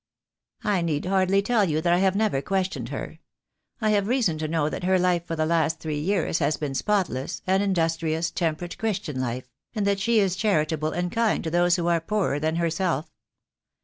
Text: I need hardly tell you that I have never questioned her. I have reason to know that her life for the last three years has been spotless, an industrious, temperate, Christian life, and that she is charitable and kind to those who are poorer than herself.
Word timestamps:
I 0.63 0.81
need 0.81 1.05
hardly 1.05 1.43
tell 1.43 1.63
you 1.65 1.79
that 1.79 1.93
I 1.93 1.99
have 1.99 2.15
never 2.15 2.41
questioned 2.41 2.89
her. 2.89 3.19
I 3.79 3.91
have 3.91 4.07
reason 4.07 4.39
to 4.39 4.47
know 4.47 4.67
that 4.67 4.83
her 4.83 4.97
life 4.97 5.27
for 5.27 5.35
the 5.35 5.45
last 5.45 5.79
three 5.79 5.99
years 5.99 6.39
has 6.39 6.57
been 6.57 6.73
spotless, 6.73 7.43
an 7.45 7.61
industrious, 7.61 8.31
temperate, 8.31 8.79
Christian 8.79 9.21
life, 9.21 9.47
and 9.75 9.85
that 9.85 9.99
she 9.99 10.17
is 10.19 10.35
charitable 10.35 10.89
and 10.89 11.11
kind 11.11 11.43
to 11.43 11.51
those 11.51 11.75
who 11.75 11.85
are 11.85 12.01
poorer 12.01 12.39
than 12.39 12.55
herself. 12.55 13.11